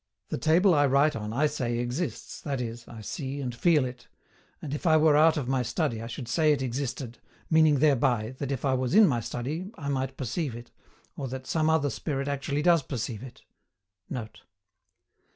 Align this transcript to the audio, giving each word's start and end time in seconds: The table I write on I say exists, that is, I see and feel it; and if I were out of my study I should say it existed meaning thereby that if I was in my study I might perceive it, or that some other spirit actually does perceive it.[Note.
The 0.29 0.37
table 0.39 0.73
I 0.73 0.87
write 0.87 1.15
on 1.15 1.31
I 1.31 1.45
say 1.45 1.77
exists, 1.77 2.41
that 2.41 2.59
is, 2.59 2.87
I 2.87 3.01
see 3.01 3.39
and 3.39 3.53
feel 3.53 3.85
it; 3.85 4.07
and 4.59 4.73
if 4.73 4.87
I 4.87 4.97
were 4.97 5.15
out 5.15 5.37
of 5.37 5.47
my 5.47 5.61
study 5.61 6.01
I 6.01 6.07
should 6.07 6.27
say 6.27 6.51
it 6.51 6.63
existed 6.63 7.19
meaning 7.51 7.77
thereby 7.77 8.33
that 8.39 8.51
if 8.51 8.65
I 8.65 8.73
was 8.73 8.95
in 8.95 9.05
my 9.07 9.19
study 9.19 9.69
I 9.75 9.89
might 9.89 10.17
perceive 10.17 10.55
it, 10.55 10.71
or 11.15 11.27
that 11.27 11.45
some 11.45 11.69
other 11.69 11.91
spirit 11.91 12.27
actually 12.27 12.63
does 12.63 12.81
perceive 12.81 13.21
it.[Note. 13.21 14.41